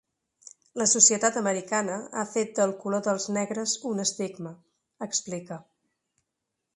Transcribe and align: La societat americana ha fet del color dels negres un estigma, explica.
La 0.81 0.85
societat 0.91 1.35
americana 1.41 1.97
ha 2.21 2.23
fet 2.31 2.55
del 2.61 2.73
color 2.85 3.03
dels 3.09 3.27
negres 3.37 3.75
un 3.93 4.01
estigma, 4.07 4.55
explica. 5.11 5.59